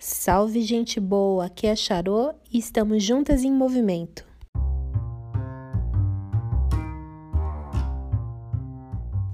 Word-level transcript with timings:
Salve, 0.00 0.62
gente 0.62 1.00
boa! 1.00 1.46
Aqui 1.46 1.66
é 1.66 1.74
Charô 1.74 2.32
e 2.52 2.58
estamos 2.58 3.02
juntas 3.02 3.42
em 3.42 3.52
movimento. 3.52 4.24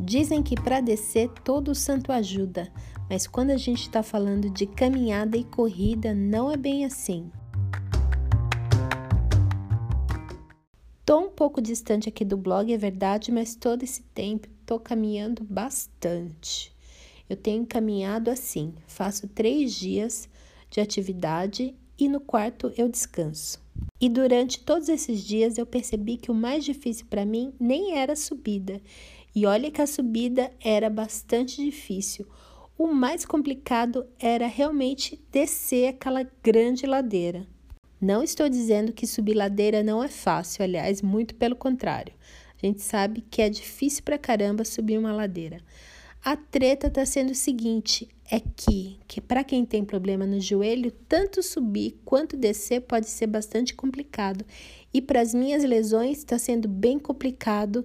Dizem 0.00 0.42
que 0.42 0.54
para 0.54 0.80
descer 0.80 1.28
todo 1.44 1.74
santo 1.74 2.10
ajuda, 2.10 2.72
mas 3.10 3.26
quando 3.26 3.50
a 3.50 3.58
gente 3.58 3.82
está 3.82 4.02
falando 4.02 4.48
de 4.48 4.64
caminhada 4.64 5.36
e 5.36 5.44
corrida, 5.44 6.14
não 6.14 6.50
é 6.50 6.56
bem 6.56 6.86
assim. 6.86 7.30
Tô 11.04 11.18
um 11.18 11.28
pouco 11.28 11.60
distante 11.60 12.08
aqui 12.08 12.24
do 12.24 12.38
blog, 12.38 12.72
é 12.72 12.78
verdade, 12.78 13.30
mas 13.30 13.54
todo 13.54 13.82
esse 13.82 14.00
tempo 14.14 14.48
tô 14.64 14.80
caminhando 14.80 15.44
bastante. 15.44 16.74
Eu 17.28 17.36
tenho 17.36 17.66
caminhado 17.66 18.30
assim, 18.30 18.72
faço 18.86 19.28
três 19.28 19.74
dias 19.74 20.26
de 20.74 20.80
atividade 20.80 21.72
e 21.96 22.08
no 22.08 22.18
quarto 22.18 22.72
eu 22.76 22.88
descanso. 22.88 23.62
E 24.00 24.08
durante 24.08 24.58
todos 24.58 24.88
esses 24.88 25.22
dias 25.22 25.56
eu 25.56 25.64
percebi 25.64 26.16
que 26.16 26.32
o 26.32 26.34
mais 26.34 26.64
difícil 26.64 27.06
para 27.08 27.24
mim 27.24 27.54
nem 27.60 27.96
era 27.96 28.14
a 28.14 28.16
subida. 28.16 28.80
E 29.32 29.46
olha 29.46 29.70
que 29.70 29.80
a 29.80 29.86
subida 29.86 30.50
era 30.60 30.90
bastante 30.90 31.64
difícil. 31.64 32.26
O 32.76 32.88
mais 32.88 33.24
complicado 33.24 34.04
era 34.18 34.48
realmente 34.48 35.24
descer 35.30 35.90
aquela 35.90 36.26
grande 36.42 36.86
ladeira. 36.86 37.46
Não 38.00 38.20
estou 38.20 38.48
dizendo 38.48 38.92
que 38.92 39.06
subir 39.06 39.34
ladeira 39.34 39.80
não 39.80 40.02
é 40.02 40.08
fácil, 40.08 40.64
aliás, 40.64 41.00
muito 41.00 41.36
pelo 41.36 41.54
contrário. 41.54 42.12
A 42.60 42.66
gente 42.66 42.82
sabe 42.82 43.20
que 43.30 43.40
é 43.40 43.48
difícil 43.48 44.02
pra 44.02 44.18
caramba 44.18 44.64
subir 44.64 44.98
uma 44.98 45.12
ladeira. 45.12 45.60
A 46.24 46.36
treta 46.36 46.86
está 46.86 47.04
sendo 47.04 47.32
o 47.32 47.34
seguinte: 47.34 48.08
é 48.30 48.40
que, 48.40 48.98
que 49.06 49.20
para 49.20 49.44
quem 49.44 49.62
tem 49.66 49.84
problema 49.84 50.24
no 50.24 50.40
joelho, 50.40 50.90
tanto 51.06 51.42
subir 51.42 52.00
quanto 52.02 52.34
descer 52.34 52.80
pode 52.80 53.10
ser 53.10 53.26
bastante 53.26 53.74
complicado. 53.74 54.42
E 54.92 55.02
para 55.02 55.20
as 55.20 55.34
minhas 55.34 55.62
lesões 55.64 56.18
está 56.18 56.38
sendo 56.38 56.66
bem 56.66 56.98
complicado 56.98 57.84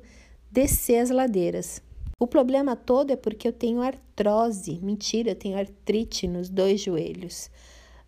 descer 0.49 0.99
as 0.99 1.09
ladeiras. 1.09 1.81
O 2.17 2.25
problema 2.25 2.77
todo 2.77 3.11
é 3.11 3.17
porque 3.17 3.45
eu 3.45 3.51
tenho 3.51 3.81
artrose. 3.81 4.79
Mentira, 4.81 5.31
eu 5.31 5.35
tenho 5.35 5.57
artrite 5.57 6.25
nos 6.25 6.47
dois 6.49 6.79
joelhos. 6.79 7.51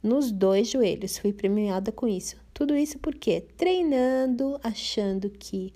Nos 0.02 0.32
dois 0.32 0.70
joelhos, 0.70 1.18
fui 1.18 1.34
premiada 1.34 1.92
com 1.92 2.08
isso. 2.08 2.38
Tudo 2.54 2.74
isso 2.74 2.98
porque 3.00 3.42
treinando, 3.58 4.58
achando 4.64 5.30
que 5.30 5.74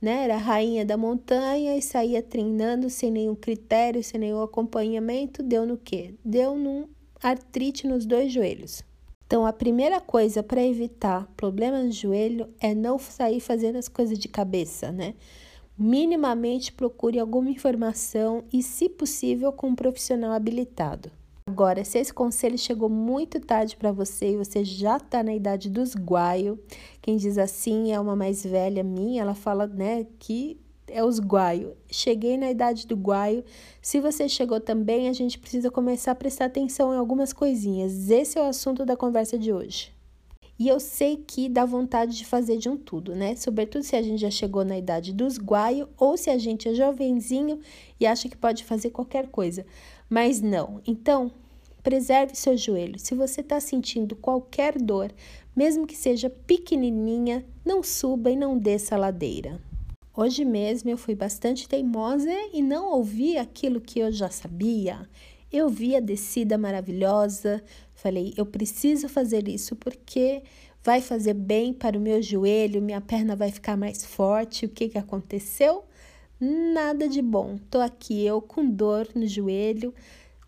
né? 0.00 0.24
Era 0.24 0.36
rainha 0.36 0.84
da 0.84 0.96
montanha 0.96 1.76
e 1.76 1.82
saía 1.82 2.22
treinando 2.22 2.88
sem 2.88 3.10
nenhum 3.10 3.34
critério, 3.34 4.02
sem 4.02 4.20
nenhum 4.20 4.42
acompanhamento. 4.42 5.42
Deu 5.42 5.66
no 5.66 5.76
quê? 5.76 6.14
Deu 6.24 6.56
num 6.56 6.86
artrite 7.22 7.86
nos 7.86 8.06
dois 8.06 8.32
joelhos. 8.32 8.82
Então, 9.26 9.44
a 9.44 9.52
primeira 9.52 10.00
coisa 10.00 10.42
para 10.42 10.64
evitar 10.64 11.30
problemas 11.36 11.84
no 11.84 11.92
joelho 11.92 12.48
é 12.58 12.74
não 12.74 12.98
sair 12.98 13.40
fazendo 13.40 13.76
as 13.76 13.86
coisas 13.86 14.18
de 14.18 14.26
cabeça, 14.26 14.90
né? 14.90 15.14
Minimamente 15.76 16.72
procure 16.72 17.18
alguma 17.18 17.50
informação 17.50 18.42
e, 18.52 18.62
se 18.62 18.88
possível, 18.88 19.52
com 19.52 19.68
um 19.68 19.74
profissional 19.74 20.32
habilitado. 20.32 21.12
Agora, 21.48 21.82
se 21.82 21.98
esse 21.98 22.12
conselho 22.12 22.58
chegou 22.58 22.90
muito 22.90 23.40
tarde 23.40 23.74
para 23.74 23.90
você 23.90 24.32
e 24.32 24.36
você 24.36 24.62
já 24.62 24.98
está 24.98 25.22
na 25.22 25.34
idade 25.34 25.70
dos 25.70 25.94
guaio, 25.94 26.62
quem 27.00 27.16
diz 27.16 27.38
assim 27.38 27.90
é 27.90 27.98
uma 27.98 28.14
mais 28.14 28.44
velha 28.44 28.84
minha, 28.84 29.22
ela 29.22 29.34
fala, 29.34 29.66
né, 29.66 30.06
que 30.18 30.60
é 30.86 31.02
os 31.02 31.18
guaio. 31.18 31.74
Cheguei 31.90 32.36
na 32.36 32.50
idade 32.50 32.86
do 32.86 32.94
guaio. 32.94 33.42
Se 33.80 33.98
você 33.98 34.28
chegou 34.28 34.60
também, 34.60 35.08
a 35.08 35.12
gente 35.14 35.38
precisa 35.38 35.70
começar 35.70 36.12
a 36.12 36.14
prestar 36.14 36.44
atenção 36.44 36.92
em 36.92 36.98
algumas 36.98 37.32
coisinhas. 37.32 38.10
Esse 38.10 38.38
é 38.38 38.42
o 38.42 38.48
assunto 38.48 38.84
da 38.84 38.94
conversa 38.94 39.38
de 39.38 39.50
hoje. 39.50 39.96
E 40.58 40.66
eu 40.66 40.80
sei 40.80 41.16
que 41.16 41.48
dá 41.48 41.64
vontade 41.64 42.16
de 42.16 42.26
fazer 42.26 42.58
de 42.58 42.68
um 42.68 42.76
tudo, 42.76 43.14
né? 43.14 43.36
Sobretudo 43.36 43.84
se 43.84 43.94
a 43.94 44.02
gente 44.02 44.20
já 44.20 44.30
chegou 44.30 44.64
na 44.64 44.76
idade 44.76 45.12
dos 45.12 45.38
guaio 45.38 45.88
ou 45.96 46.16
se 46.16 46.30
a 46.30 46.36
gente 46.36 46.68
é 46.68 46.74
jovenzinho 46.74 47.60
e 48.00 48.04
acha 48.04 48.28
que 48.28 48.36
pode 48.36 48.64
fazer 48.64 48.90
qualquer 48.90 49.28
coisa. 49.28 49.64
Mas 50.08 50.40
não. 50.40 50.80
Então, 50.86 51.30
preserve 51.82 52.34
seu 52.34 52.56
joelho. 52.56 52.98
Se 52.98 53.14
você 53.14 53.40
está 53.40 53.60
sentindo 53.60 54.16
qualquer 54.16 54.78
dor, 54.78 55.12
mesmo 55.54 55.86
que 55.86 55.96
seja 55.96 56.30
pequenininha, 56.30 57.44
não 57.64 57.82
suba 57.82 58.30
e 58.30 58.36
não 58.36 58.58
desça 58.58 58.94
a 58.94 58.98
ladeira. 58.98 59.60
Hoje 60.16 60.44
mesmo 60.44 60.90
eu 60.90 60.96
fui 60.96 61.14
bastante 61.14 61.68
teimosa 61.68 62.32
e 62.52 62.60
não 62.60 62.92
ouvi 62.92 63.38
aquilo 63.38 63.80
que 63.80 64.00
eu 64.00 64.10
já 64.10 64.28
sabia. 64.28 65.08
Eu 65.50 65.68
vi 65.68 65.94
a 65.94 66.00
descida 66.00 66.58
maravilhosa, 66.58 67.62
falei, 67.94 68.34
eu 68.36 68.44
preciso 68.44 69.08
fazer 69.08 69.48
isso 69.48 69.76
porque 69.76 70.42
vai 70.82 71.00
fazer 71.00 71.34
bem 71.34 71.72
para 71.72 71.96
o 71.96 72.00
meu 72.00 72.20
joelho, 72.20 72.82
minha 72.82 73.00
perna 73.00 73.36
vai 73.36 73.50
ficar 73.50 73.76
mais 73.76 74.04
forte. 74.04 74.66
O 74.66 74.68
que, 74.68 74.88
que 74.88 74.98
aconteceu? 74.98 75.84
Nada 76.40 77.08
de 77.08 77.20
bom. 77.20 77.58
Tô 77.68 77.80
aqui 77.80 78.24
eu 78.24 78.40
com 78.40 78.64
dor 78.64 79.08
no 79.12 79.26
joelho, 79.26 79.92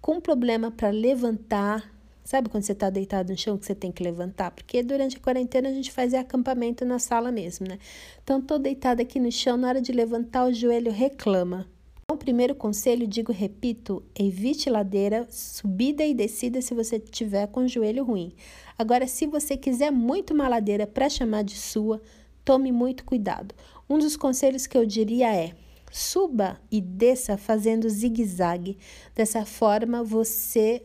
com 0.01 0.21
problema 0.21 0.71
para 0.71 0.89
levantar. 0.91 1.93
Sabe 2.23 2.49
quando 2.49 2.63
você 2.63 2.71
está 2.71 2.89
deitado 2.89 3.33
no 3.33 3.37
chão 3.37 3.59
que 3.59 3.67
você 3.67 3.75
tem 3.75 3.91
que 3.91 4.01
levantar? 4.01 4.53
Porque 4.53 4.85
durante 4.85 5.17
a 5.17 5.21
quarentena 5.21 5.69
a 5.69 5.73
gente 5.73 5.91
fazia 5.91 6.21
acampamento 6.21 6.85
na 6.85 7.01
sala 7.01 7.33
mesmo, 7.33 7.67
né? 7.67 7.77
Então, 8.23 8.41
tô 8.41 8.57
deitada 8.57 9.03
aqui 9.03 9.19
no 9.19 9.33
chão, 9.33 9.57
na 9.57 9.67
hora 9.67 9.81
de 9.81 9.91
levantar, 9.91 10.47
o 10.47 10.53
joelho 10.53 10.93
reclama. 10.93 11.67
Então, 12.05 12.17
primeiro 12.17 12.55
conselho, 12.55 13.05
digo, 13.05 13.33
repito, 13.33 14.01
evite 14.17 14.71
ladeira, 14.71 15.27
subida 15.29 16.05
e 16.05 16.15
descida 16.15 16.63
se 16.63 16.73
você 16.73 17.01
tiver 17.01 17.49
com 17.49 17.65
o 17.65 17.69
joelho 17.69 18.05
ruim. 18.05 18.33
Agora, 18.79 19.09
se 19.09 19.27
você 19.27 19.57
quiser 19.57 19.91
muito 19.91 20.33
uma 20.33 20.47
ladeira 20.47 20.87
para 20.87 21.09
chamar 21.09 21.43
de 21.43 21.57
sua, 21.57 22.01
tome 22.45 22.71
muito 22.71 23.05
cuidado. 23.05 23.53
Um 23.89 23.99
dos 23.99 24.17
conselhos 24.17 24.69
que 24.69 24.79
eu 24.79 24.87
diria 24.87 25.35
é: 25.35 25.53
Suba 25.91 26.61
e 26.71 26.81
desça 26.81 27.37
fazendo 27.37 27.89
zigue-zague. 27.89 28.79
Dessa 29.15 29.45
forma, 29.45 30.05
você 30.05 30.83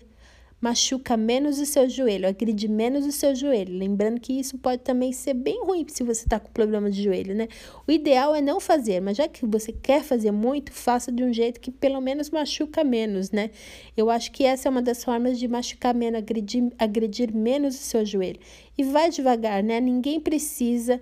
machuca 0.65 1.15
menos 1.15 1.59
o 1.59 1.65
seu 1.65 1.87
joelho, 1.87 2.27
agride 2.27 2.67
menos 2.67 3.05
o 3.05 3.11
seu 3.11 3.35
joelho. 3.35 3.77
Lembrando 3.77 4.19
que 4.19 4.33
isso 4.33 4.57
pode 4.57 4.81
também 4.81 5.11
ser 5.11 5.35
bem 5.35 5.63
ruim 5.63 5.85
se 5.87 6.03
você 6.03 6.23
está 6.23 6.39
com 6.39 6.51
problema 6.51 6.89
de 6.89 7.03
joelho, 7.03 7.35
né? 7.35 7.47
O 7.87 7.91
ideal 7.91 8.33
é 8.33 8.41
não 8.41 8.59
fazer, 8.59 8.99
mas 8.99 9.17
já 9.17 9.27
que 9.27 9.45
você 9.45 9.71
quer 9.71 10.01
fazer 10.03 10.31
muito, 10.31 10.71
faça 10.73 11.11
de 11.11 11.23
um 11.23 11.31
jeito 11.31 11.59
que 11.59 11.69
pelo 11.69 12.01
menos 12.01 12.31
machuca 12.31 12.83
menos, 12.83 13.29
né? 13.29 13.51
Eu 13.95 14.09
acho 14.09 14.31
que 14.31 14.43
essa 14.43 14.67
é 14.67 14.71
uma 14.71 14.81
das 14.81 15.03
formas 15.03 15.37
de 15.37 15.47
machucar 15.47 15.93
menos, 15.93 16.17
agredir, 16.17 16.71
agredir 16.79 17.31
menos 17.31 17.75
o 17.75 17.83
seu 17.83 18.03
joelho. 18.03 18.39
E 18.75 18.83
vai 18.83 19.11
devagar, 19.11 19.61
né? 19.61 19.79
Ninguém 19.79 20.19
precisa 20.19 20.99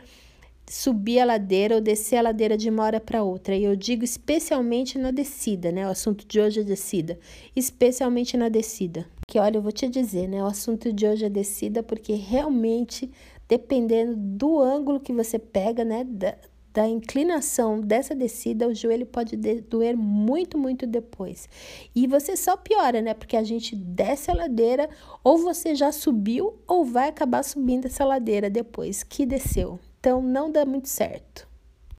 subir 0.69 1.19
a 1.19 1.25
ladeira 1.25 1.75
ou 1.75 1.81
descer 1.81 2.17
a 2.17 2.21
ladeira 2.21 2.57
de 2.57 2.69
uma 2.69 2.83
hora 2.83 2.99
para 2.99 3.23
outra. 3.23 3.55
E 3.55 3.63
eu 3.63 3.75
digo 3.75 4.03
especialmente 4.03 4.97
na 4.97 5.11
descida, 5.11 5.71
né? 5.71 5.87
O 5.87 5.91
assunto 5.91 6.25
de 6.27 6.39
hoje 6.39 6.61
é 6.61 6.63
descida, 6.63 7.19
especialmente 7.55 8.37
na 8.37 8.49
descida. 8.49 9.05
Que 9.27 9.39
olha, 9.39 9.57
eu 9.57 9.61
vou 9.61 9.71
te 9.71 9.87
dizer, 9.87 10.27
né? 10.27 10.43
O 10.43 10.47
assunto 10.47 10.91
de 10.91 11.05
hoje 11.05 11.25
é 11.25 11.29
descida 11.29 11.83
porque 11.83 12.13
realmente 12.13 13.11
dependendo 13.47 14.15
do 14.15 14.59
ângulo 14.59 14.99
que 14.99 15.13
você 15.13 15.37
pega, 15.37 15.83
né, 15.83 16.03
da, 16.03 16.35
da 16.73 16.87
inclinação 16.87 17.79
dessa 17.79 18.15
descida, 18.15 18.67
o 18.67 18.73
joelho 18.73 19.05
pode 19.05 19.35
doer 19.35 19.95
muito, 19.95 20.57
muito 20.57 20.87
depois. 20.87 21.47
E 21.95 22.07
você 22.07 22.35
só 22.35 22.57
piora, 22.57 23.01
né? 23.01 23.13
Porque 23.13 23.37
a 23.37 23.43
gente 23.43 23.75
desce 23.75 24.31
a 24.31 24.33
ladeira, 24.33 24.89
ou 25.23 25.37
você 25.37 25.75
já 25.75 25.91
subiu, 25.91 26.55
ou 26.67 26.83
vai 26.83 27.09
acabar 27.09 27.43
subindo 27.43 27.85
essa 27.85 28.03
ladeira 28.03 28.49
depois 28.49 29.03
que 29.03 29.25
desceu. 29.25 29.79
Então 30.03 30.21
não 30.21 30.51
dá 30.51 30.65
muito 30.65 30.89
certo. 30.89 31.47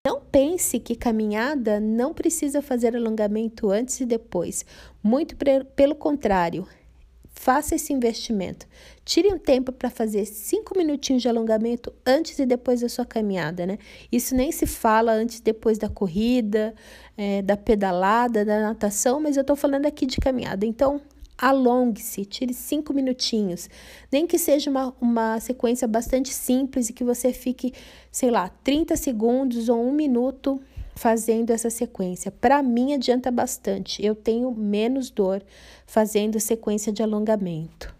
Não 0.07 0.21
pense 0.21 0.79
que 0.79 0.95
caminhada 0.95 1.81
não 1.81 2.13
precisa 2.13 2.61
fazer 2.61 2.95
alongamento 2.95 3.71
antes 3.71 3.99
e 3.99 4.05
depois. 4.05 4.63
Muito 5.03 5.35
pelo 5.75 5.95
contrário, 5.95 6.69
faça 7.33 7.75
esse 7.75 7.95
investimento. 7.95 8.67
Tire 9.07 9.33
um 9.33 9.39
tempo 9.39 9.73
para 9.73 9.89
fazer 9.89 10.27
cinco 10.27 10.77
minutinhos 10.77 11.23
de 11.23 11.31
alongamento 11.31 11.91
antes 12.05 12.39
e 12.39 12.45
depois 12.45 12.83
da 12.83 12.91
sua 12.91 13.07
caminhada, 13.07 13.65
né? 13.65 13.79
Isso 14.13 14.35
nem 14.35 14.53
se 14.53 14.67
fala 14.67 15.13
antes 15.13 15.39
e 15.39 15.43
depois 15.43 15.79
da 15.79 15.89
corrida, 15.89 16.75
é, 17.17 17.41
da 17.41 17.57
pedalada, 17.57 18.45
da 18.45 18.61
natação, 18.61 19.19
mas 19.19 19.39
eu 19.39 19.41
estou 19.41 19.57
falando 19.57 19.87
aqui 19.87 20.05
de 20.05 20.19
caminhada. 20.19 20.67
Então, 20.67 21.01
alongue-se, 21.37 22.25
tire 22.25 22.55
cinco 22.55 22.93
minutinhos. 22.93 23.69
Nem 24.11 24.27
que 24.27 24.39
seja 24.39 24.71
uma, 24.71 24.95
uma 25.01 25.41
sequência 25.41 25.87
bastante 25.87 26.31
simples 26.31 26.89
e 26.89 26.93
que 26.93 27.05
você 27.05 27.33
fique, 27.33 27.73
sei 28.11 28.31
lá, 28.31 28.49
30 28.63 28.97
segundos 28.97 29.69
ou 29.69 29.85
um 29.85 29.93
minuto 29.93 30.61
fazendo 30.95 31.51
essa 31.51 31.71
sequência. 31.71 32.31
Para 32.31 32.63
mim, 32.63 32.95
adianta 32.95 33.31
bastante. 33.31 34.05
Eu 34.05 34.15
tenho 34.15 34.51
menos 34.53 35.11
dor 35.11 35.43
fazendo 35.87 36.39
sequência 36.39 36.93
de 36.93 37.03
alongamento. 37.03 37.95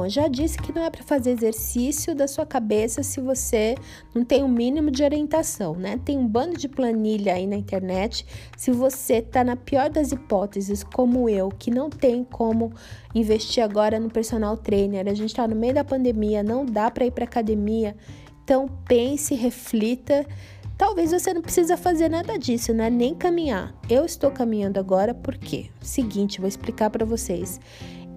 Bom, 0.00 0.08
já 0.08 0.28
disse 0.28 0.56
que 0.56 0.72
não 0.72 0.82
é 0.82 0.88
para 0.88 1.02
fazer 1.02 1.32
exercício 1.32 2.14
da 2.14 2.26
sua 2.26 2.46
cabeça 2.46 3.02
se 3.02 3.20
você 3.20 3.74
não 4.14 4.24
tem 4.24 4.42
o 4.42 4.46
um 4.46 4.48
mínimo 4.48 4.90
de 4.90 5.04
orientação, 5.04 5.74
né? 5.74 6.00
Tem 6.02 6.16
um 6.16 6.26
bando 6.26 6.56
de 6.56 6.66
planilha 6.66 7.34
aí 7.34 7.46
na 7.46 7.56
internet. 7.56 8.24
Se 8.56 8.70
você 8.70 9.16
está 9.16 9.44
na 9.44 9.56
pior 9.56 9.90
das 9.90 10.10
hipóteses, 10.10 10.82
como 10.82 11.28
eu, 11.28 11.50
que 11.50 11.70
não 11.70 11.90
tem 11.90 12.24
como 12.24 12.72
investir 13.14 13.62
agora 13.62 14.00
no 14.00 14.08
personal 14.08 14.56
trainer, 14.56 15.06
a 15.06 15.12
gente 15.12 15.28
está 15.28 15.46
no 15.46 15.54
meio 15.54 15.74
da 15.74 15.84
pandemia, 15.84 16.42
não 16.42 16.64
dá 16.64 16.90
para 16.90 17.04
ir 17.04 17.10
para 17.10 17.24
academia. 17.24 17.94
Então 18.42 18.70
pense, 18.88 19.34
reflita. 19.34 20.26
Talvez 20.78 21.12
você 21.12 21.34
não 21.34 21.42
precisa 21.42 21.76
fazer 21.76 22.08
nada 22.08 22.38
disso, 22.38 22.72
né? 22.72 22.88
Nem 22.88 23.14
caminhar. 23.14 23.74
Eu 23.86 24.06
estou 24.06 24.30
caminhando 24.30 24.80
agora 24.80 25.12
porque, 25.12 25.66
seguinte, 25.82 26.40
vou 26.40 26.48
explicar 26.48 26.88
para 26.88 27.04
vocês 27.04 27.60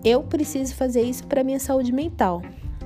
eu 0.04 0.24
preciso 0.24 0.76
fazer 0.76 1.02
isso 1.02 1.26
para 1.28 1.44
minha 1.44 1.60
saúde 1.60 1.92
mental. 1.92 2.42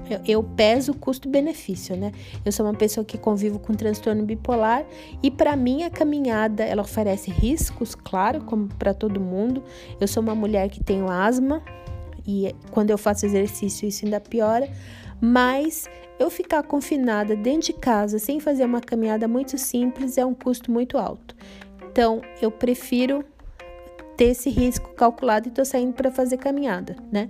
Eu, 0.10 0.22
eu 0.25 0.44
peso 0.44 0.94
custo-benefício, 0.94 1.96
né? 1.98 2.12
Eu 2.46 2.52
sou 2.52 2.66
uma 2.66 2.74
pessoa 2.74 3.04
que 3.04 3.18
convivo 3.18 3.60
com 3.60 3.74
transtorno 3.74 4.24
bipolar 4.24 4.86
e 5.22 5.30
para 5.30 5.56
mim 5.56 5.84
a 5.84 5.90
caminhada 5.90 6.64
ela 6.64 6.81
oferece 6.81 7.30
riscos, 7.30 7.94
claro, 7.94 8.42
como 8.46 8.68
para 8.75 8.94
todo 8.94 9.19
mundo. 9.19 9.64
Eu 10.00 10.08
sou 10.08 10.24
uma 10.24 10.36
mulher 10.36 10.69
que 10.69 10.81
tenho 10.84 11.10
asma 11.10 11.62
e 12.25 12.56
quando 12.72 12.90
eu 12.90 12.98
faço 12.98 13.25
exercício 13.25 13.88
isso 13.88 14.06
ainda 14.06 14.19
piora, 14.19 14.69
mas 15.19 15.90
eu 16.19 16.30
ficar 16.30 16.64
confinada 16.64 17.36
dentro 17.36 17.68
de 17.68 17.74
casa 17.74 18.18
sem 18.18 18.40
fazer 18.40 18.66
uma 18.66 18.81
caminhada 18.81 19.28
muito 19.28 19.58
simples 19.58 20.18
é 20.18 20.25
um 20.25 20.34
custo 20.34 20.72
muito 20.72 20.98
alto. 20.98 21.36
Então, 21.92 22.22
eu 22.42 22.52
prefiro 22.52 23.25
ter 24.18 24.31
esse 24.31 24.50
risco 24.50 24.90
calculado 24.96 25.48
e 25.48 25.52
tô 25.52 25.64
saindo 25.64 25.94
para 25.94 26.12
fazer 26.12 26.38
caminhada, 26.38 26.96
né? 27.12 27.30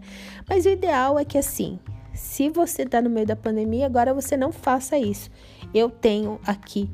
Mas 0.49 0.65
o 0.65 0.69
ideal 0.69 1.19
é 1.19 1.25
que 1.25 1.37
assim, 1.37 1.77
se 2.13 2.49
você 2.49 2.85
tá 2.85 3.01
no 3.01 3.09
meio 3.09 3.27
da 3.27 3.35
pandemia, 3.35 3.85
agora 3.85 4.13
você 4.13 4.37
não 4.37 4.51
faça 4.51 4.97
isso. 4.97 5.29
Eu 5.73 5.89
tenho 5.89 6.39
aqui 6.47 6.89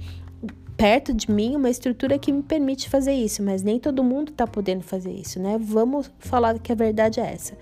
perto 0.76 1.14
de 1.14 1.32
mim 1.32 1.56
uma 1.56 1.70
estrutura 1.70 2.18
que 2.18 2.32
me 2.32 2.42
permite 2.42 2.90
fazer 2.90 3.14
isso, 3.14 3.44
mas 3.44 3.62
nem 3.62 3.80
todo 3.80 4.04
mundo 4.04 4.32
está 4.32 4.48
podendo 4.48 4.82
fazer 4.84 5.12
isso, 5.12 5.40
né? 5.40 5.58
Vamos 5.62 6.12
falar 6.18 6.58
que 6.58 6.72
a 6.72 6.76
verdade 6.76 7.20
é 7.20 7.32
essa. 7.32 7.56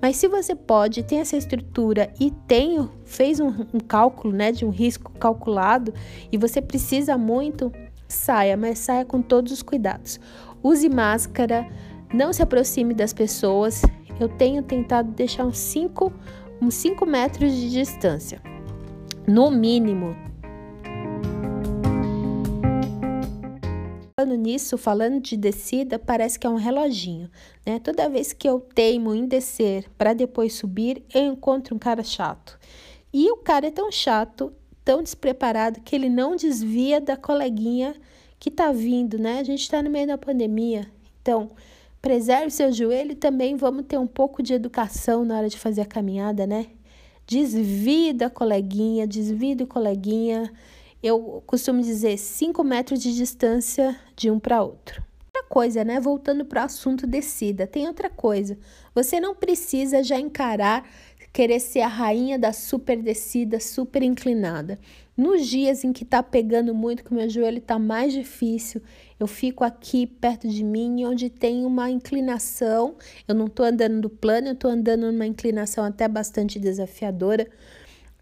Mas 0.00 0.16
se 0.16 0.28
você 0.28 0.54
pode, 0.54 1.02
tem 1.02 1.20
essa 1.20 1.36
estrutura 1.36 2.12
e 2.20 2.30
tem, 2.46 2.88
fez 3.06 3.40
um, 3.40 3.48
um 3.72 3.80
cálculo, 3.80 4.34
né, 4.34 4.52
de 4.52 4.66
um 4.66 4.70
risco 4.70 5.10
calculado 5.12 5.94
e 6.30 6.36
você 6.36 6.60
precisa 6.60 7.16
muito, 7.16 7.72
saia, 8.06 8.56
mas 8.56 8.78
saia 8.78 9.04
com 9.04 9.22
todos 9.22 9.52
os 9.52 9.62
cuidados 9.62 10.20
use 10.62 10.88
máscara, 10.88 11.66
não 12.12 12.32
se 12.32 12.42
aproxime 12.42 12.94
das 12.94 13.12
pessoas. 13.12 13.82
Eu 14.18 14.28
tenho 14.28 14.62
tentado 14.62 15.10
deixar 15.12 15.44
uns 15.44 15.58
5 15.58 16.12
uns 16.60 16.74
cinco 16.74 17.06
metros 17.06 17.52
de 17.52 17.70
distância, 17.70 18.42
no 19.26 19.50
mínimo. 19.50 20.16
Falando 24.18 24.36
nisso, 24.36 24.76
falando 24.76 25.20
de 25.20 25.36
descida, 25.36 25.96
parece 25.98 26.38
que 26.38 26.46
é 26.46 26.50
um 26.50 26.56
reloginho, 26.56 27.30
né? 27.64 27.78
Toda 27.78 28.08
vez 28.08 28.32
que 28.32 28.48
eu 28.48 28.58
teimo 28.60 29.14
em 29.14 29.26
descer 29.26 29.88
para 29.96 30.12
depois 30.12 30.54
subir, 30.54 31.04
eu 31.14 31.22
encontro 31.22 31.76
um 31.76 31.78
cara 31.78 32.02
chato. 32.02 32.58
E 33.12 33.30
o 33.30 33.36
cara 33.36 33.68
é 33.68 33.70
tão 33.70 33.92
chato, 33.92 34.52
tão 34.84 35.02
despreparado, 35.02 35.80
que 35.80 35.94
ele 35.94 36.08
não 36.08 36.34
desvia 36.34 37.00
da 37.00 37.16
coleguinha 37.16 37.94
que 38.38 38.48
está 38.48 38.72
vindo, 38.72 39.18
né? 39.18 39.40
A 39.40 39.44
gente 39.44 39.62
está 39.62 39.82
no 39.82 39.90
meio 39.90 40.06
da 40.06 40.18
pandemia, 40.18 40.86
então 41.20 41.50
preserve 42.00 42.50
seu 42.50 42.72
joelho 42.72 43.12
e 43.12 43.16
também 43.16 43.56
vamos 43.56 43.84
ter 43.86 43.98
um 43.98 44.06
pouco 44.06 44.42
de 44.42 44.54
educação 44.54 45.24
na 45.24 45.36
hora 45.38 45.48
de 45.48 45.58
fazer 45.58 45.82
a 45.82 45.86
caminhada, 45.86 46.46
né? 46.46 46.66
Desvie 47.26 48.12
da 48.12 48.30
coleguinha, 48.30 49.06
desvie 49.06 49.54
do 49.54 49.66
coleguinha. 49.66 50.50
Eu 51.02 51.42
costumo 51.46 51.82
dizer 51.82 52.16
5 52.16 52.64
metros 52.64 53.02
de 53.02 53.14
distância 53.14 53.94
de 54.16 54.30
um 54.30 54.38
para 54.38 54.62
outro. 54.62 55.02
Outra 55.26 55.48
coisa, 55.48 55.84
né? 55.84 56.00
Voltando 56.00 56.44
para 56.44 56.62
o 56.62 56.64
assunto 56.64 57.06
descida, 57.06 57.66
tem 57.66 57.86
outra 57.86 58.08
coisa. 58.08 58.56
Você 58.94 59.20
não 59.20 59.34
precisa 59.34 60.02
já 60.02 60.18
encarar 60.18 60.88
querer 61.32 61.60
ser 61.60 61.80
a 61.80 61.88
rainha 61.88 62.38
da 62.38 62.52
super 62.52 63.00
descida, 63.02 63.60
super 63.60 64.02
inclinada. 64.02 64.78
Nos 65.16 65.46
dias 65.46 65.82
em 65.82 65.92
que 65.92 66.04
tá 66.04 66.22
pegando 66.22 66.74
muito, 66.74 67.02
que 67.02 67.12
meu 67.12 67.28
joelho 67.28 67.60
tá 67.60 67.78
mais 67.78 68.12
difícil, 68.12 68.80
eu 69.18 69.26
fico 69.26 69.64
aqui 69.64 70.06
perto 70.06 70.46
de 70.48 70.62
mim, 70.62 71.04
onde 71.04 71.28
tem 71.28 71.64
uma 71.64 71.90
inclinação. 71.90 72.94
Eu 73.26 73.34
não 73.34 73.48
tô 73.48 73.64
andando 73.64 74.00
no 74.00 74.08
plano, 74.08 74.48
eu 74.48 74.54
tô 74.54 74.68
andando 74.68 75.10
numa 75.10 75.26
inclinação 75.26 75.84
até 75.84 76.06
bastante 76.06 76.60
desafiadora, 76.60 77.48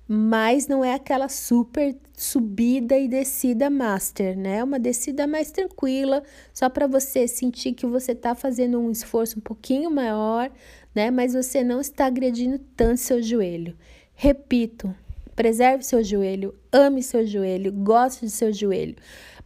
mas 0.09 0.67
não 0.67 0.83
é 0.85 0.95
aquela 0.95 1.29
super 1.29 1.97
subida 2.17 2.97
e 2.97 3.07
descida 3.09 3.69
master, 3.69 4.39
né? 4.39 4.59
É 4.59 4.65
uma 4.65 4.79
descida 4.79 5.27
mais 5.27 5.51
tranquila, 5.51 6.23
só 6.55 6.71
para 6.71 6.87
você 6.87 7.29
sentir 7.29 7.75
que 7.75 7.85
você 7.85 8.15
tá 8.15 8.35
fazendo 8.35 8.79
um 8.79 8.91
esforço 8.91 9.39
um 9.39 9.43
pouquinho 9.43 9.91
maior, 9.91 10.51
né? 10.97 11.11
Mas 11.11 11.35
você 11.35 11.63
não 11.63 11.79
está 11.79 12.07
agredindo 12.07 12.59
tanto 12.75 12.97
seu 12.97 13.23
joelho. 13.23 13.77
Repito, 14.15 14.93
preserve 15.37 15.85
seu 15.85 16.03
joelho, 16.03 16.55
ame 16.73 17.03
seu 17.03 17.27
joelho, 17.27 17.71
goste 17.71 18.25
de 18.25 18.33
seu 18.33 18.51
joelho. 18.51 18.97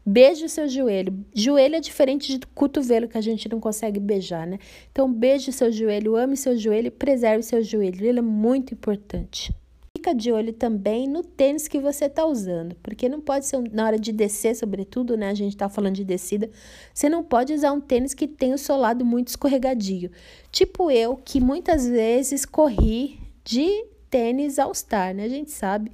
Beije 0.06 0.44
o 0.44 0.48
seu 0.48 0.68
joelho. 0.68 1.24
Joelho 1.34 1.74
é 1.74 1.80
diferente 1.80 2.38
de 2.38 2.46
cotovelo 2.54 3.08
que 3.08 3.18
a 3.18 3.20
gente 3.20 3.48
não 3.48 3.58
consegue 3.58 3.98
beijar, 3.98 4.46
né? 4.46 4.58
Então, 4.92 5.12
beije 5.12 5.52
seu 5.52 5.72
joelho, 5.72 6.16
ame 6.16 6.36
seu 6.36 6.56
joelho 6.56 6.92
preserve 6.92 7.42
seu 7.42 7.62
joelho. 7.62 8.06
Ele 8.06 8.20
é 8.20 8.22
muito 8.22 8.72
importante. 8.72 9.52
Fica 10.00 10.14
de 10.14 10.32
olho 10.32 10.54
também 10.54 11.06
no 11.06 11.22
tênis 11.22 11.68
que 11.68 11.78
você 11.78 12.06
está 12.06 12.24
usando, 12.24 12.74
porque 12.82 13.06
não 13.06 13.20
pode 13.20 13.44
ser 13.44 13.62
na 13.70 13.84
hora 13.84 13.98
de 13.98 14.12
descer, 14.12 14.56
sobretudo, 14.56 15.14
né? 15.14 15.28
A 15.28 15.34
gente 15.34 15.52
está 15.52 15.68
falando 15.68 15.96
de 15.96 16.06
descida, 16.06 16.48
você 16.94 17.06
não 17.06 17.22
pode 17.22 17.52
usar 17.52 17.70
um 17.72 17.82
tênis 17.82 18.14
que 18.14 18.26
tem 18.26 18.54
o 18.54 18.58
solado 18.58 19.04
muito 19.04 19.28
escorregadio. 19.28 20.10
Tipo 20.50 20.90
eu, 20.90 21.18
que 21.18 21.38
muitas 21.38 21.86
vezes 21.86 22.46
corri 22.46 23.20
de 23.44 23.84
tênis 24.08 24.58
All-Star, 24.58 25.14
né? 25.14 25.24
A 25.24 25.28
gente 25.28 25.50
sabe. 25.50 25.92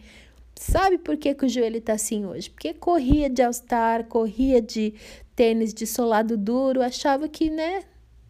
Sabe 0.54 0.98
por 0.98 1.16
que, 1.16 1.34
que 1.34 1.44
o 1.44 1.48
joelho 1.48 1.78
está 1.78 1.94
assim 1.94 2.26
hoje? 2.26 2.48
Porque 2.48 2.74
corria 2.74 3.28
de 3.28 3.42
All-Star, 3.42 4.04
corria 4.04 4.62
de 4.62 4.94
tênis 5.34 5.74
de 5.74 5.84
solado 5.84 6.36
duro, 6.36 6.80
achava 6.80 7.28
que, 7.28 7.50
né, 7.50 7.82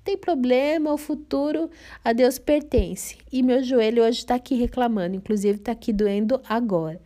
tem 0.06 0.16
problema, 0.16 0.92
o 0.92 0.96
futuro 0.96 1.68
a 2.04 2.12
Deus 2.12 2.38
pertence. 2.38 3.18
E 3.32 3.42
meu 3.42 3.60
joelho 3.60 4.04
hoje 4.04 4.20
está 4.20 4.36
aqui 4.36 4.54
reclamando, 4.54 5.16
inclusive 5.16 5.58
está 5.58 5.72
aqui 5.72 5.92
doendo 5.92 6.40
agora. 6.48 7.00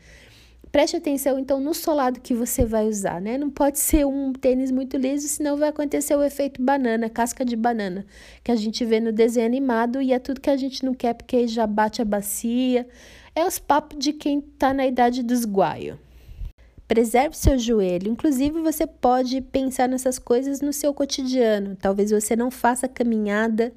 Preste 0.71 0.97
atenção 0.97 1.39
então 1.39 1.59
no 1.59 1.73
solado 1.73 2.21
que 2.21 2.35
você 2.35 2.65
vai 2.65 2.87
usar, 2.87 3.19
né? 3.19 3.39
Não 3.39 3.49
pode 3.49 3.79
ser 3.79 4.07
um 4.07 4.35
tênis 4.35 4.71
muito 4.71 4.99
liso, 4.99 5.27
senão 5.27 5.57
vai 5.57 5.71
acontecer 5.71 6.15
o 6.15 6.23
efeito 6.23 6.63
banana, 6.63 7.09
casca 7.09 7.43
de 7.43 7.57
banana, 7.57 8.05
que 8.45 8.53
a 8.53 8.57
gente 8.57 8.85
vê 8.85 9.01
no 9.01 9.11
desenho 9.11 9.47
animado 9.47 10.03
e 10.03 10.13
é 10.13 10.19
tudo 10.19 10.41
que 10.41 10.51
a 10.51 10.57
gente 10.57 10.85
não 10.85 10.93
quer 10.93 11.15
porque 11.15 11.49
já 11.49 11.67
bate 11.67 12.03
a 12.03 12.05
bacia. 12.05 12.87
É 13.35 13.47
os 13.47 13.59
papos 13.59 13.99
de 13.99 14.13
quem 14.13 14.41
está 14.41 14.75
na 14.75 14.87
idade 14.87 15.23
dos 15.23 15.47
guaio. 15.47 15.99
Preserve 16.91 17.37
seu 17.37 17.57
joelho. 17.57 18.11
Inclusive, 18.11 18.61
você 18.63 18.85
pode 18.85 19.41
pensar 19.41 19.89
nessas 19.89 20.19
coisas 20.19 20.61
no 20.61 20.73
seu 20.73 20.93
cotidiano. 20.93 21.77
Talvez 21.77 22.11
você 22.11 22.35
não 22.35 22.51
faça 22.51 22.89
caminhada 22.89 23.73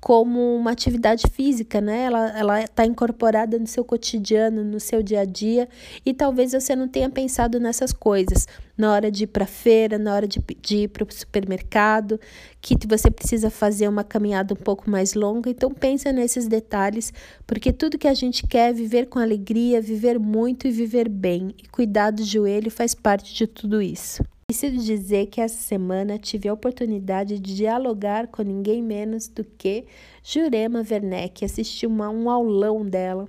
como 0.00 0.54
uma 0.54 0.70
atividade 0.70 1.24
física, 1.32 1.80
né? 1.80 2.04
Ela 2.04 2.62
está 2.62 2.84
incorporada 2.84 3.58
no 3.58 3.66
seu 3.66 3.84
cotidiano, 3.84 4.62
no 4.62 4.78
seu 4.78 5.02
dia 5.02 5.20
a 5.20 5.24
dia, 5.24 5.68
e 6.04 6.12
talvez 6.12 6.52
você 6.52 6.76
não 6.76 6.86
tenha 6.86 7.10
pensado 7.10 7.58
nessas 7.58 7.92
coisas 7.92 8.46
na 8.76 8.92
hora 8.92 9.10
de 9.10 9.24
ir 9.24 9.28
para 9.28 9.44
a 9.44 9.48
feira, 9.48 9.98
na 9.98 10.14
hora 10.14 10.28
de, 10.28 10.40
de 10.60 10.76
ir 10.78 10.88
para 10.88 11.02
o 11.02 11.06
supermercado, 11.10 12.20
que 12.60 12.76
você 12.86 13.10
precisa 13.10 13.48
fazer 13.48 13.88
uma 13.88 14.04
caminhada 14.04 14.52
um 14.52 14.56
pouco 14.56 14.90
mais 14.90 15.14
longa. 15.14 15.48
Então 15.48 15.70
pensa 15.70 16.12
nesses 16.12 16.46
detalhes, 16.46 17.12
porque 17.46 17.72
tudo 17.72 17.98
que 17.98 18.08
a 18.08 18.14
gente 18.14 18.46
quer 18.46 18.70
é 18.70 18.72
viver 18.72 19.06
com 19.06 19.18
alegria, 19.18 19.80
viver 19.80 20.18
muito 20.18 20.66
e 20.66 20.70
viver 20.70 21.08
bem. 21.08 21.54
E 21.58 21.68
cuidar 21.68 22.10
do 22.10 22.22
joelho 22.22 22.70
faz 22.70 22.94
parte 22.94 23.34
de 23.34 23.46
tudo 23.46 23.80
isso. 23.80 24.22
Preciso 24.48 24.76
dizer 24.76 25.26
que 25.26 25.40
essa 25.40 25.60
semana 25.60 26.20
tive 26.20 26.48
a 26.48 26.52
oportunidade 26.52 27.36
de 27.40 27.52
dialogar 27.52 28.28
com 28.28 28.42
ninguém 28.42 28.80
menos 28.80 29.26
do 29.26 29.42
que 29.42 29.86
Jurema 30.22 30.84
Werneck. 30.88 31.44
Assisti 31.44 31.84
uma, 31.84 32.08
um 32.10 32.30
aulão 32.30 32.88
dela. 32.88 33.28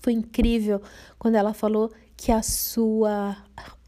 Foi 0.00 0.14
incrível 0.14 0.80
quando 1.18 1.34
ela 1.34 1.52
falou 1.52 1.92
que 2.16 2.32
a 2.32 2.40
sua 2.40 3.36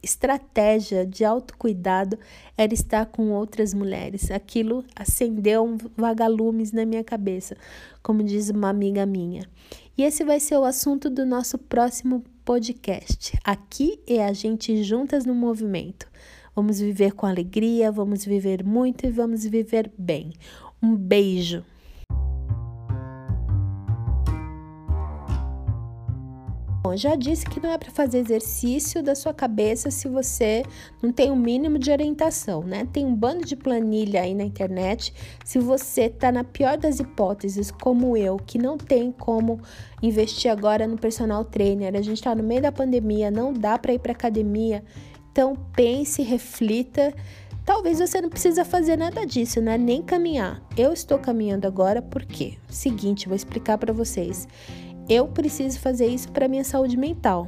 estratégia 0.02 1.06
de 1.06 1.25
autocuidado 1.25 2.18
era 2.58 2.75
estar 2.75 3.06
com 3.06 3.30
outras 3.30 3.73
mulheres. 3.73 4.30
Aquilo 4.30 4.85
acendeu 4.94 5.64
um 5.64 5.78
vagalumes 5.97 6.73
na 6.73 6.85
minha 6.85 7.02
cabeça, 7.02 7.56
como 8.02 8.23
diz 8.23 8.50
uma 8.50 8.68
amiga 8.68 9.06
minha. 9.06 9.49
E 9.97 10.02
esse 10.02 10.23
vai 10.25 10.40
ser 10.40 10.58
o 10.58 10.64
assunto 10.64 11.08
do 11.08 11.25
nosso 11.25 11.56
próximo 11.56 12.23
podcast. 12.49 13.38
Aqui 13.45 14.00
é 14.07 14.25
a 14.25 14.33
gente 14.33 14.83
juntas 14.83 15.26
no 15.26 15.35
movimento. 15.35 16.09
Vamos 16.57 16.81
viver 16.81 17.12
com 17.12 17.26
alegria, 17.26 17.93
vamos 17.93 18.25
viver 18.25 18.64
muito 18.64 19.05
e 19.05 19.11
vamos 19.11 19.45
viver 19.45 19.93
bem. 19.99 20.33
Um 20.83 20.97
beijo. 20.97 21.62
Bom, 26.88 26.97
já 26.97 27.14
disse 27.14 27.45
que 27.45 27.61
não 27.61 27.71
é 27.71 27.76
para 27.76 27.90
fazer 27.90 28.16
exercício 28.16 29.02
da 29.02 29.14
sua 29.14 29.35
cabeça 29.35 29.90
se 29.90 30.09
você 30.09 30.62
não 31.02 31.12
tem 31.12 31.30
o 31.30 31.35
um 31.35 31.37
mínimo 31.37 31.78
de 31.78 31.90
orientação, 31.90 32.62
né? 32.62 32.88
Tem 32.90 33.04
um 33.04 33.14
bando 33.14 33.45
de 33.45 33.54
planilha 33.54 34.23
aí 34.23 34.35
na 34.35 34.42
internet. 34.42 35.12
Se 35.45 35.59
você 35.59 36.09
tá 36.09 36.33
na 36.33 36.42
pior 36.45 36.78
das 36.78 36.99
hipóteses, 36.99 37.71
como 37.71 38.16
eu, 38.16 38.38
que 38.38 38.57
não 38.57 38.78
tem 38.78 39.12
como 39.12 39.61
investir 40.02 40.50
agora 40.50 40.87
no 40.87 40.97
personal 40.97 41.45
trainer, 41.45 41.95
a 41.95 42.00
gente 42.00 42.23
tá 42.23 42.35
no 42.35 42.42
meio 42.42 42.62
da 42.62 42.73
pandemia, 42.73 43.30
não 43.30 43.52
dá 43.52 43.78
para 43.78 43.92
ir 43.92 43.99
para 43.99 44.12
academia. 44.12 44.83
Então 45.30 45.54
pense, 45.76 46.23
reflita. 46.23 47.12
Talvez 47.66 47.99
você 47.99 48.18
não 48.18 48.30
precisa 48.30 48.64
fazer 48.64 48.97
nada 48.97 49.26
disso, 49.26 49.61
né? 49.61 49.76
Nem 49.76 50.00
caminhar. 50.00 50.62
Eu 50.75 50.90
estou 50.95 51.18
caminhando 51.18 51.66
agora 51.66 52.00
porque, 52.00 52.54
seguinte, 52.66 53.28
vou 53.28 53.37
explicar 53.37 53.76
para 53.76 53.92
vocês 53.92 54.49
eu 55.08 55.26
preciso 55.28 55.78
fazer 55.80 56.06
isso 56.06 56.30
para 56.30 56.48
minha 56.48 56.64
saúde 56.64 56.96
mental. 56.96 57.46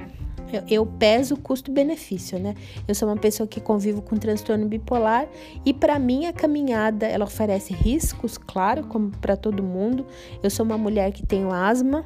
Eu, 0.53 0.63
eu 0.69 0.87
peso 0.87 1.37
custo-benefício, 1.37 2.39
né? 2.39 2.55
Eu 2.87 2.95
sou 2.95 3.09
uma 3.09 3.17
pessoa 3.17 3.47
que 3.47 3.61
convivo 3.61 4.03
com 4.03 4.17
transtorno 4.17 4.67
bipolar 4.67 5.29
e 5.65 5.73
para 5.73 5.99
mim 5.99 6.27
a 6.27 6.33
caminhada 6.33 7.07
ela 7.07 7.25
oferece 7.25 7.73
riscos, 7.73 8.37
claro, 8.37 8.85
como 8.87 9.11
para 9.19 9.37
todo 9.37 9.63
mundo. 9.63 10.05
Eu 10.43 10.51
sou 10.51 10.67
uma 10.67 10.77
mulher 10.77 11.13
que 11.13 11.25
tem 11.25 11.45
asma 11.53 12.05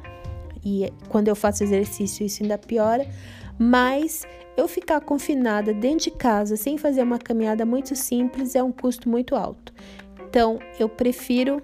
e 0.63 0.91
quando 1.09 1.27
eu 1.27 1.35
faço 1.35 1.63
exercício 1.63 2.25
isso 2.25 2.43
ainda 2.43 2.57
piora, 2.57 3.07
mas 3.57 4.27
eu 4.57 4.67
ficar 4.67 5.01
confinada 5.01 5.73
dentro 5.73 6.05
de 6.05 6.11
casa 6.11 6.55
sem 6.55 6.77
fazer 6.77 7.03
uma 7.03 7.19
caminhada 7.19 7.65
muito 7.65 7.95
simples 7.95 8.55
é 8.55 8.63
um 8.63 8.71
custo 8.71 9.09
muito 9.09 9.35
alto. 9.35 9.73
Então, 10.27 10.59
eu 10.79 10.89
prefiro 10.89 11.61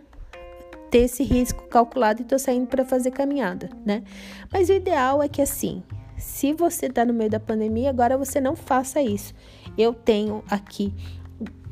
ter 0.91 1.05
esse 1.05 1.23
risco 1.23 1.63
calculado 1.69 2.21
e 2.21 2.25
tô 2.25 2.37
saindo 2.37 2.67
para 2.67 2.83
fazer 2.83 3.11
caminhada, 3.11 3.69
né? 3.85 4.03
Mas 4.51 4.69
o 4.69 4.73
ideal 4.73 5.23
é 5.23 5.29
que 5.29 5.41
assim, 5.41 5.81
se 6.17 6.53
você 6.53 6.89
tá 6.89 7.05
no 7.05 7.13
meio 7.13 7.29
da 7.29 7.39
pandemia, 7.39 7.89
agora 7.89 8.17
você 8.17 8.41
não 8.41 8.55
faça 8.55 9.01
isso. 9.01 9.33
Eu 9.77 9.93
tenho 9.93 10.43
aqui 10.49 10.93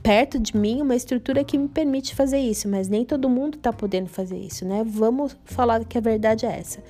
perto 0.01 0.39
de 0.39 0.55
mim 0.55 0.81
uma 0.81 0.95
estrutura 0.95 1.43
que 1.43 1.57
me 1.57 1.67
permite 1.67 2.15
fazer 2.15 2.39
isso, 2.39 2.69
mas 2.69 2.87
nem 2.87 3.03
todo 3.03 3.27
mundo 3.27 3.57
está 3.57 3.73
podendo 3.73 4.07
fazer 4.07 4.37
isso, 4.37 4.65
né? 4.65 4.83
Vamos 4.85 5.35
falar 5.43 5.83
que 5.83 5.97
a 5.97 6.01
verdade 6.01 6.45
é 6.45 6.57
essa. 6.57 6.81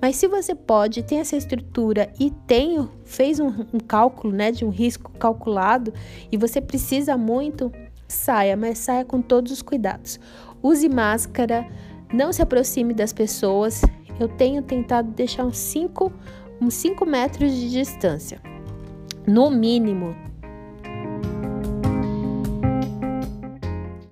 Mas 0.00 0.16
se 0.16 0.28
você 0.28 0.54
pode, 0.54 1.02
tem 1.02 1.20
essa 1.20 1.36
estrutura 1.36 2.12
e 2.20 2.30
tem, 2.46 2.86
fez 3.06 3.40
um, 3.40 3.48
um 3.72 3.80
cálculo, 3.80 4.34
né, 4.34 4.52
de 4.52 4.66
um 4.66 4.68
risco 4.68 5.10
calculado 5.12 5.94
e 6.30 6.36
você 6.36 6.60
precisa 6.60 7.16
muito, 7.16 7.72
saia, 8.06 8.56
mas 8.56 8.78
saia 8.78 9.06
com 9.06 9.22
todos 9.22 9.50
os 9.50 9.62
cuidados 9.62 10.20
use 10.62 10.88
máscara, 10.88 11.66
não 12.12 12.32
se 12.32 12.42
aproxime 12.42 12.94
das 12.94 13.12
pessoas. 13.12 13.82
Eu 14.18 14.28
tenho 14.28 14.62
tentado 14.62 15.10
deixar 15.10 15.44
uns 15.44 15.58
5 15.58 16.12
uns 16.60 16.74
cinco 16.74 17.06
metros 17.06 17.52
de 17.52 17.70
distância. 17.70 18.40
No 19.26 19.50
mínimo, 19.50 20.16